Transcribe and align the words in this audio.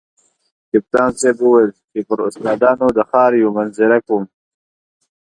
کپتان 0.69 1.11
صاحب 1.21 1.37
ویل 1.43 1.71
چې 1.91 1.99
پر 2.07 2.17
استادانو 2.27 2.87
د 2.97 2.99
ښار 3.09 3.31
یوه 3.41 3.51
منظره 3.57 3.97
کوم. 4.05 4.23